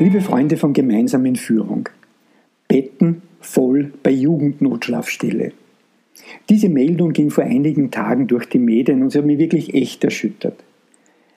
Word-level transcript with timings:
Liebe 0.00 0.22
Freunde 0.22 0.56
von 0.56 0.72
gemeinsamen 0.72 1.36
Führung, 1.36 1.90
Betten 2.68 3.20
voll 3.42 3.92
bei 4.02 4.10
Jugendnotschlafstelle. 4.10 5.52
Diese 6.48 6.70
Meldung 6.70 7.12
ging 7.12 7.28
vor 7.28 7.44
einigen 7.44 7.90
Tagen 7.90 8.26
durch 8.26 8.46
die 8.46 8.60
Medien 8.60 9.02
und 9.02 9.10
sie 9.10 9.18
hat 9.18 9.26
mich 9.26 9.38
wirklich 9.38 9.74
echt 9.74 10.02
erschüttert. 10.02 10.64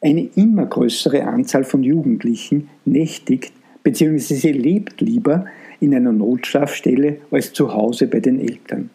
Eine 0.00 0.30
immer 0.36 0.64
größere 0.64 1.24
Anzahl 1.24 1.64
von 1.64 1.82
Jugendlichen 1.82 2.70
nächtigt 2.86 3.52
bzw. 3.82 4.52
lebt 4.52 5.02
lieber 5.02 5.44
in 5.78 5.94
einer 5.94 6.12
Notschlafstelle 6.12 7.18
als 7.30 7.52
zu 7.52 7.74
Hause 7.74 8.06
bei 8.06 8.20
den 8.20 8.40
Eltern. 8.40 8.88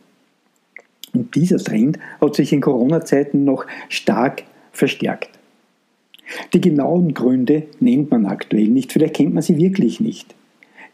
Und 1.14 1.36
dieser 1.36 1.60
Trend 1.60 2.00
hat 2.20 2.34
sich 2.34 2.52
in 2.52 2.62
Corona-Zeiten 2.62 3.44
noch 3.44 3.68
stark 3.90 4.42
verstärkt. 4.72 5.38
Die 6.54 6.62
genauen 6.62 7.14
Gründe 7.14 7.64
nennt 7.80 8.12
man 8.12 8.26
aktuell 8.26 8.68
nicht, 8.68 8.92
vielleicht 8.92 9.16
kennt 9.16 9.34
man 9.34 9.44
sie 9.44 9.58
wirklich 9.58 10.00
nicht. 10.00 10.36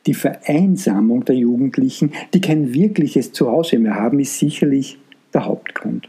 Die 0.05 0.13
Vereinsamung 0.13 1.25
der 1.25 1.35
Jugendlichen, 1.35 2.13
die 2.33 2.41
kein 2.41 2.73
wirkliches 2.73 3.33
Zuhause 3.33 3.77
mehr 3.77 3.95
haben, 3.95 4.19
ist 4.19 4.39
sicherlich 4.39 4.97
der 5.33 5.45
Hauptgrund. 5.45 6.07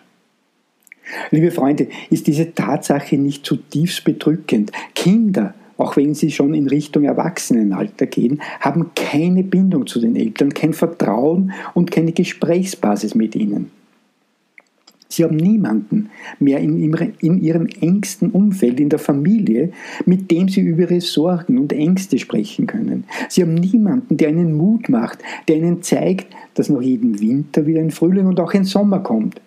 Liebe 1.30 1.50
Freunde, 1.50 1.88
ist 2.10 2.26
diese 2.26 2.54
Tatsache 2.54 3.16
nicht 3.16 3.44
zutiefst 3.44 4.04
bedrückend? 4.04 4.72
Kinder, 4.94 5.54
auch 5.78 5.96
wenn 5.96 6.14
sie 6.14 6.30
schon 6.30 6.54
in 6.54 6.68
Richtung 6.68 7.04
Erwachsenenalter 7.04 8.06
gehen, 8.06 8.40
haben 8.60 8.90
keine 8.94 9.42
Bindung 9.42 9.86
zu 9.86 10.00
den 10.00 10.16
Eltern, 10.16 10.52
kein 10.52 10.74
Vertrauen 10.74 11.52
und 11.74 11.90
keine 11.90 12.12
Gesprächsbasis 12.12 13.14
mit 13.14 13.34
ihnen. 13.34 13.70
Sie 15.08 15.24
haben 15.24 15.36
niemanden 15.36 16.10
mehr 16.38 16.58
in, 16.60 16.78
ihrem 17.40 17.66
engsten 17.80 18.30
Umfeld, 18.30 18.78
in 18.78 18.90
der 18.90 18.98
Familie, 18.98 19.72
mit 20.04 20.30
dem 20.30 20.48
sie 20.48 20.60
über 20.60 20.82
ihre 20.82 21.00
Sorgen 21.00 21.58
und 21.58 21.72
Ängste 21.72 22.18
sprechen 22.18 22.66
können. 22.66 23.04
Sie 23.28 23.42
haben 23.42 23.54
niemanden, 23.54 24.18
der 24.18 24.28
ihnen 24.28 24.54
Mut 24.54 24.88
macht, 24.90 25.20
der 25.48 25.56
ihnen 25.56 25.82
zeigt, 25.82 26.26
dass 26.54 26.68
nach 26.68 26.82
jedem 26.82 27.20
Winter 27.20 27.66
wieder 27.66 27.80
ein 27.80 27.90
Frühling 27.90 28.26
und 28.26 28.38
auch 28.38 28.52
ein 28.52 28.64
Sommer 28.64 29.00
kommt, 29.00 29.40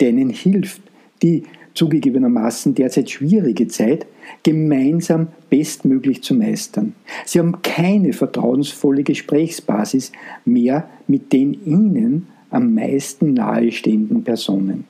der 0.00 0.10
ihnen 0.10 0.28
hilft, 0.28 0.82
die 1.22 1.44
zugegebenermaßen 1.74 2.74
derzeit 2.74 3.10
schwierige 3.10 3.68
Zeit 3.68 4.06
gemeinsam 4.42 5.28
bestmöglich 5.48 6.22
zu 6.22 6.34
meistern. 6.34 6.94
Sie 7.24 7.38
haben 7.38 7.62
keine 7.62 8.12
vertrauensvolle 8.12 9.04
Gesprächsbasis 9.04 10.12
mehr 10.44 10.88
mit 11.06 11.32
den 11.32 11.54
ihnen 11.64 12.26
am 12.52 12.74
meisten 12.74 13.34
nahestehenden 13.34 14.22
Personen. 14.22 14.84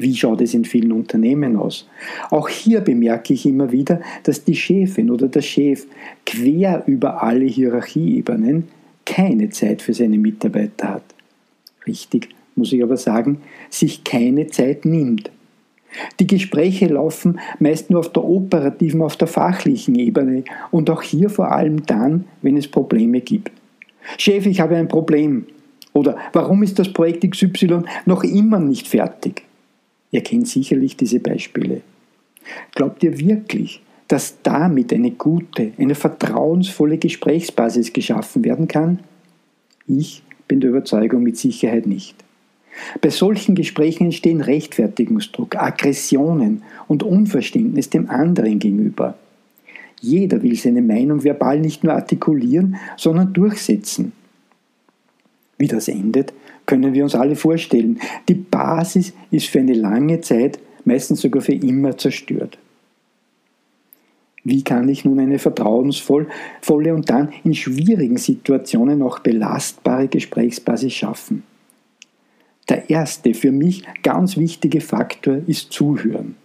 Wie 0.00 0.16
schaut 0.16 0.40
es 0.40 0.54
in 0.54 0.64
vielen 0.64 0.92
Unternehmen 0.92 1.56
aus? 1.56 1.86
Auch 2.30 2.48
hier 2.48 2.80
bemerke 2.80 3.34
ich 3.34 3.44
immer 3.44 3.70
wieder, 3.70 4.00
dass 4.22 4.44
die 4.44 4.56
Chefin 4.56 5.10
oder 5.10 5.28
der 5.28 5.42
Chef 5.42 5.86
quer 6.24 6.84
über 6.86 7.22
alle 7.22 7.44
Hierarchieebenen 7.44 8.68
keine 9.04 9.50
Zeit 9.50 9.82
für 9.82 9.92
seine 9.92 10.16
Mitarbeiter 10.16 10.88
hat. 10.88 11.04
Richtig, 11.86 12.30
muss 12.56 12.72
ich 12.72 12.82
aber 12.82 12.96
sagen, 12.96 13.42
sich 13.68 14.02
keine 14.02 14.46
Zeit 14.46 14.86
nimmt. 14.86 15.30
Die 16.18 16.26
Gespräche 16.26 16.86
laufen 16.86 17.38
meist 17.58 17.90
nur 17.90 18.00
auf 18.00 18.12
der 18.12 18.24
operativen, 18.24 19.02
auf 19.02 19.16
der 19.16 19.28
fachlichen 19.28 19.96
Ebene 19.96 20.44
und 20.70 20.88
auch 20.88 21.02
hier 21.02 21.28
vor 21.28 21.52
allem 21.52 21.84
dann, 21.84 22.24
wenn 22.40 22.56
es 22.56 22.68
Probleme 22.68 23.20
gibt. 23.20 23.59
Chef, 24.18 24.46
ich 24.46 24.60
habe 24.60 24.76
ein 24.76 24.88
Problem. 24.88 25.46
Oder 25.92 26.16
warum 26.32 26.62
ist 26.62 26.78
das 26.78 26.92
Projekt 26.92 27.28
XY 27.28 27.82
noch 28.06 28.22
immer 28.22 28.60
nicht 28.60 28.86
fertig? 28.86 29.42
Ihr 30.10 30.22
kennt 30.22 30.48
sicherlich 30.48 30.96
diese 30.96 31.20
Beispiele. 31.20 31.82
Glaubt 32.74 33.02
ihr 33.02 33.18
wirklich, 33.18 33.82
dass 34.08 34.38
damit 34.42 34.92
eine 34.92 35.12
gute, 35.12 35.72
eine 35.78 35.94
vertrauensvolle 35.94 36.98
Gesprächsbasis 36.98 37.92
geschaffen 37.92 38.44
werden 38.44 38.66
kann? 38.66 39.00
Ich 39.86 40.22
bin 40.48 40.60
der 40.60 40.70
Überzeugung 40.70 41.22
mit 41.22 41.36
Sicherheit 41.36 41.86
nicht. 41.86 42.16
Bei 43.00 43.10
solchen 43.10 43.54
Gesprächen 43.54 44.04
entstehen 44.04 44.40
Rechtfertigungsdruck, 44.40 45.56
Aggressionen 45.56 46.62
und 46.88 47.02
Unverständnis 47.02 47.90
dem 47.90 48.08
anderen 48.08 48.58
gegenüber. 48.58 49.16
Jeder 50.00 50.42
will 50.42 50.56
seine 50.56 50.82
Meinung 50.82 51.22
verbal 51.22 51.60
nicht 51.60 51.84
nur 51.84 51.92
artikulieren, 51.92 52.76
sondern 52.96 53.32
durchsetzen. 53.32 54.12
Wie 55.58 55.68
das 55.68 55.88
endet, 55.88 56.32
können 56.64 56.94
wir 56.94 57.04
uns 57.04 57.14
alle 57.14 57.36
vorstellen. 57.36 58.00
Die 58.28 58.34
Basis 58.34 59.12
ist 59.30 59.48
für 59.48 59.58
eine 59.58 59.74
lange 59.74 60.20
Zeit, 60.20 60.58
meistens 60.84 61.20
sogar 61.20 61.42
für 61.42 61.52
immer 61.52 61.98
zerstört. 61.98 62.58
Wie 64.42 64.62
kann 64.64 64.88
ich 64.88 65.04
nun 65.04 65.20
eine 65.20 65.38
vertrauensvolle 65.38 66.94
und 66.94 67.10
dann 67.10 67.30
in 67.44 67.54
schwierigen 67.54 68.16
Situationen 68.16 69.02
auch 69.02 69.18
belastbare 69.18 70.08
Gesprächsbasis 70.08 70.94
schaffen? 70.94 71.42
Der 72.70 72.88
erste 72.88 73.34
für 73.34 73.52
mich 73.52 73.82
ganz 74.02 74.38
wichtige 74.38 74.80
Faktor 74.80 75.40
ist 75.46 75.72
Zuhören. 75.72 76.36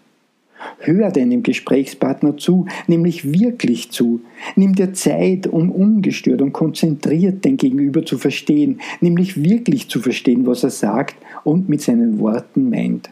Hör 0.80 1.12
deinem 1.12 1.44
Gesprächspartner 1.44 2.38
zu, 2.38 2.66
nämlich 2.88 3.34
wirklich 3.34 3.92
zu. 3.92 4.22
Nimm 4.56 4.76
dir 4.76 4.94
Zeit, 4.94 5.48
um 5.48 5.72
ungestört 5.72 6.42
und 6.42 6.54
konzentriert 6.54 7.44
den 7.46 7.58
Gegenüber 7.58 8.06
zu 8.06 8.18
verstehen, 8.18 8.80
nämlich 9.02 9.42
wirklich 9.42 9.90
zu 9.90 10.00
verstehen, 10.00 10.46
was 10.46 10.64
er 10.64 10.70
sagt 10.70 11.16
und 11.44 11.70
mit 11.70 11.82
seinen 11.82 12.20
Worten 12.20 12.70
meint. 12.70 13.10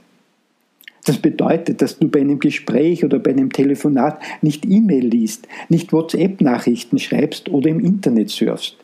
Das 1.05 1.17
bedeutet, 1.17 1.81
dass 1.81 1.99
du 1.99 2.07
bei 2.07 2.21
einem 2.21 2.39
Gespräch 2.39 3.03
oder 3.03 3.19
bei 3.19 3.31
einem 3.31 3.51
Telefonat 3.51 4.21
nicht 4.41 4.65
E-Mail 4.65 5.05
liest, 5.05 5.47
nicht 5.67 5.91
WhatsApp-Nachrichten 5.91 6.97
schreibst 6.97 7.49
oder 7.49 7.69
im 7.69 7.79
Internet 7.79 8.29
surfst. 8.29 8.77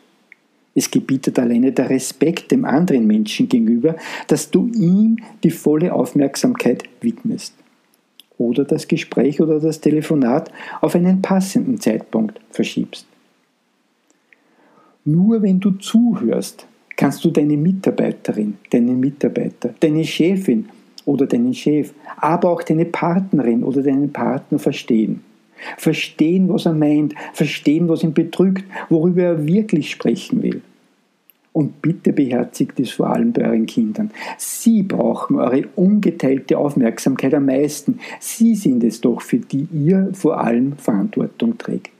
Es 0.74 0.90
gebietet 0.90 1.38
alleine 1.38 1.72
der 1.72 1.90
Respekt 1.90 2.52
dem 2.52 2.64
anderen 2.64 3.06
Menschen 3.06 3.48
gegenüber, 3.48 3.96
dass 4.28 4.50
du 4.50 4.68
ihm 4.68 5.16
die 5.42 5.50
volle 5.50 5.92
Aufmerksamkeit 5.92 6.84
widmest 7.00 7.54
oder 8.40 8.64
das 8.64 8.88
Gespräch 8.88 9.40
oder 9.40 9.60
das 9.60 9.80
Telefonat 9.80 10.50
auf 10.80 10.94
einen 10.94 11.20
passenden 11.20 11.78
Zeitpunkt 11.78 12.40
verschiebst. 12.50 13.06
Nur 15.04 15.42
wenn 15.42 15.60
du 15.60 15.72
zuhörst, 15.72 16.66
kannst 16.96 17.24
du 17.24 17.30
deine 17.30 17.56
Mitarbeiterin, 17.56 18.56
deinen 18.70 18.98
Mitarbeiter, 18.98 19.74
deine 19.80 20.04
Chefin 20.04 20.68
oder 21.04 21.26
deinen 21.26 21.54
Chef, 21.54 21.92
aber 22.16 22.50
auch 22.50 22.62
deine 22.62 22.86
Partnerin 22.86 23.62
oder 23.62 23.82
deinen 23.82 24.12
Partner 24.12 24.58
verstehen. 24.58 25.22
Verstehen, 25.76 26.48
was 26.48 26.64
er 26.64 26.72
meint, 26.72 27.14
verstehen, 27.34 27.88
was 27.88 28.02
ihn 28.02 28.14
bedrückt, 28.14 28.64
worüber 28.88 29.22
er 29.22 29.46
wirklich 29.46 29.90
sprechen 29.90 30.42
will. 30.42 30.62
Und 31.60 31.82
bitte 31.82 32.14
beherzigt 32.14 32.80
es 32.80 32.92
vor 32.92 33.10
allem 33.10 33.34
bei 33.34 33.42
euren 33.42 33.66
Kindern. 33.66 34.12
Sie 34.38 34.82
brauchen 34.82 35.36
eure 35.36 35.64
ungeteilte 35.76 36.56
Aufmerksamkeit 36.56 37.34
am 37.34 37.44
meisten. 37.44 38.00
Sie 38.18 38.54
sind 38.54 38.82
es 38.82 39.02
doch, 39.02 39.20
für 39.20 39.36
die 39.36 39.68
ihr 39.70 40.08
vor 40.14 40.40
allem 40.42 40.78
Verantwortung 40.78 41.58
trägt. 41.58 41.90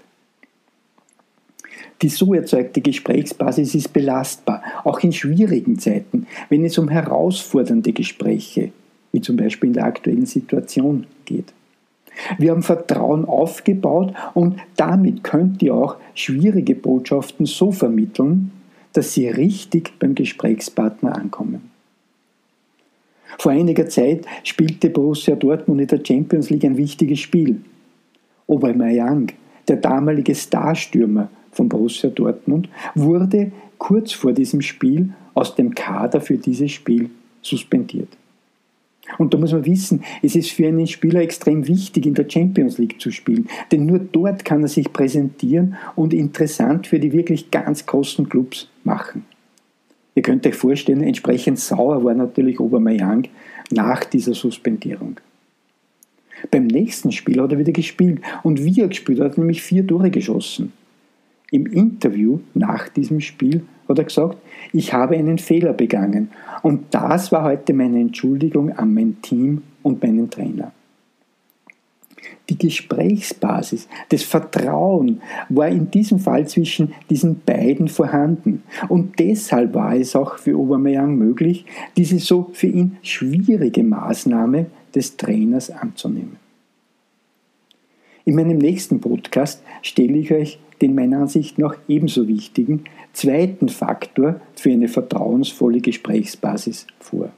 Die 2.01 2.09
so 2.09 2.33
erzeugte 2.33 2.81
Gesprächsbasis 2.81 3.75
ist 3.75 3.93
belastbar, 3.93 4.63
auch 4.85 5.01
in 5.01 5.13
schwierigen 5.13 5.79
Zeiten, 5.79 6.27
wenn 6.49 6.65
es 6.65 6.79
um 6.79 6.89
herausfordernde 6.89 7.93
Gespräche, 7.93 8.73
wie 9.13 9.21
zum 9.21 9.37
Beispiel 9.37 9.69
in 9.69 9.75
der 9.75 9.85
aktuellen 9.85 10.25
Situation, 10.25 11.05
geht. 11.27 11.53
Wir 12.39 12.53
haben 12.53 12.63
Vertrauen 12.63 13.27
aufgebaut 13.27 14.15
und 14.33 14.59
damit 14.77 15.23
könnt 15.23 15.63
ihr 15.63 15.75
auch 15.75 15.97
schwierige 16.15 16.75
Botschaften 16.75 17.45
so 17.45 17.73
vermitteln, 17.73 18.53
dass 18.93 19.15
sie 19.15 19.29
richtig 19.29 19.99
beim 19.99 20.15
Gesprächspartner 20.15 21.17
ankommen. 21.17 21.71
Vor 23.39 23.53
einiger 23.53 23.89
Zeit 23.89 24.27
spielte 24.43 24.91
Borussia 24.91 25.37
Dortmund 25.37 25.81
in 25.81 25.87
der 25.87 26.05
Champions 26.05 26.51
League 26.51 26.65
ein 26.65 26.77
wichtiges 26.77 27.21
Spiel. 27.21 27.63
Aubameyang, 28.47 29.33
der 29.69 29.77
damalige 29.77 30.35
Starstürmer 30.35 31.31
von 31.53 31.69
Borussia 31.69 32.11
Dortmund, 32.11 32.69
wurde 32.95 33.53
kurz 33.79 34.13
vor 34.13 34.33
diesem 34.33 34.61
Spiel 34.61 35.11
aus 35.35 35.55
dem 35.55 35.75
Kader 35.75 36.21
für 36.21 36.37
dieses 36.37 36.73
Spiel 36.73 37.11
suspendiert. 37.41 38.09
Und 39.19 39.35
da 39.35 39.39
muss 39.39 39.53
man 39.53 39.67
wissen, 39.67 40.03
es 40.23 40.37
ist 40.37 40.51
für 40.51 40.67
einen 40.67 40.87
Spieler 40.87 41.21
extrem 41.21 41.67
wichtig, 41.67 42.07
in 42.07 42.15
der 42.15 42.29
Champions 42.29 42.79
League 42.79 43.01
zu 43.01 43.11
spielen. 43.11 43.49
Denn 43.73 43.87
nur 43.87 43.99
dort 43.99 44.45
kann 44.45 44.63
er 44.63 44.69
sich 44.69 44.93
präsentieren 44.93 45.77
und 45.97 46.15
interessant 46.15 46.87
für 46.87 46.99
die 46.99 47.13
wirklich 47.13 47.51
ganz 47.51 47.87
großen 47.87 48.29
Clubs 48.29 48.69
machen. 48.85 49.25
Ihr 50.15 50.23
könnt 50.23 50.47
euch 50.47 50.55
vorstellen, 50.55 51.03
entsprechend 51.03 51.59
sauer 51.59 52.05
war 52.05 52.15
natürlich 52.15 52.61
Aubameyang 52.61 53.29
nach 53.71 54.05
dieser 54.05 54.35
Suspendierung. 54.35 55.21
Beim 56.51 56.67
nächsten 56.67 57.13
Spiel 57.13 57.41
hat 57.41 57.53
er 57.53 57.59
wieder 57.59 57.73
gespielt 57.73 58.21
und 58.43 58.65
wie 58.65 58.81
er 58.81 58.89
gespielt 58.89 59.21
hat, 59.21 59.39
nämlich 59.39 59.63
vier 59.63 59.87
Tore 59.87 60.11
geschossen. 60.11 60.73
Im 61.51 61.67
Interview 61.67 62.41
nach 62.55 62.89
diesem 62.89 63.21
Spiel 63.21 63.63
hat 63.89 63.99
er 63.99 64.05
gesagt, 64.05 64.39
ich 64.73 64.93
habe 64.93 65.17
einen 65.17 65.39
Fehler 65.39 65.73
begangen 65.73 66.31
und 66.63 66.85
das 66.93 67.33
war 67.33 67.45
heute 67.45 67.75
meine 67.75 68.01
Entschuldigung 68.01 68.73
an 68.73 68.95
mein 68.95 69.21
Team 69.21 69.63
und 69.83 70.03
meinen 70.03 70.31
Trainer. 70.31 70.73
Die 72.49 72.59
Gesprächsbasis, 72.59 73.89
das 74.09 74.25
Vertrauen 74.25 75.23
war 75.49 75.69
in 75.69 75.91
diesem 75.91 76.19
Fall 76.19 76.49
zwischen 76.49 76.93
diesen 77.09 77.41
beiden 77.47 77.87
vorhanden. 77.87 78.65
Und 78.89 79.21
deshalb 79.21 79.73
war 79.75 79.95
es 79.95 80.17
auch 80.17 80.37
für 80.37 80.57
Aubameyang 80.57 81.15
möglich, 81.15 81.65
diese 81.97 82.19
so 82.19 82.51
für 82.53 82.67
ihn 82.67 82.97
schwierige 83.03 83.85
Maßnahme 83.85 84.67
des 84.93 85.17
Trainers 85.17 85.71
anzunehmen. 85.71 86.40
In 88.25 88.35
meinem 88.35 88.59
nächsten 88.59 89.01
Podcast 89.01 89.63
stelle 89.83 90.19
ich 90.19 90.33
euch 90.33 90.59
den 90.81 90.95
meiner 90.95 91.21
Ansicht 91.21 91.59
nach 91.59 91.77
ebenso 91.89 92.27
wichtigen 92.29 92.85
zweiten 93.13 93.69
Faktor 93.69 94.41
für 94.55 94.71
eine 94.71 94.89
vertrauensvolle 94.89 95.81
Gesprächsbasis 95.81 96.87
vor. 96.99 97.31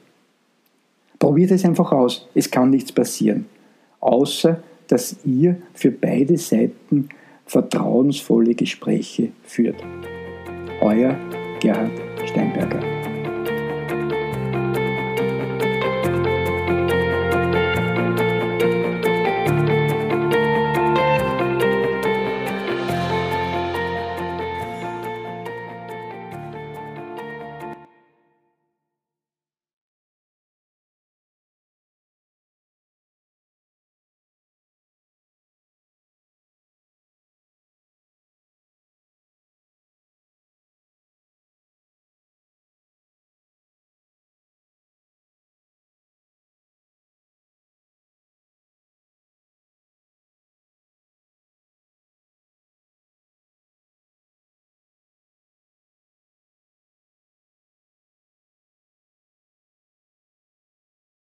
Probiert 1.19 1.51
es 1.51 1.65
einfach 1.65 1.91
aus, 1.91 2.27
es 2.35 2.51
kann 2.51 2.69
nichts 2.69 2.91
passieren, 2.91 3.45
außer 3.99 4.61
dass 4.87 5.17
ihr 5.25 5.57
für 5.73 5.91
beide 5.91 6.37
Seiten 6.37 7.09
vertrauensvolle 7.45 8.55
Gespräche 8.55 9.29
führt. 9.43 9.77
Euer 10.81 11.17
Gerhard 11.59 11.91
Steinberger. 12.25 12.92